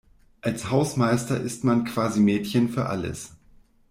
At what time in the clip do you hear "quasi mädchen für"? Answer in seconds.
1.83-2.87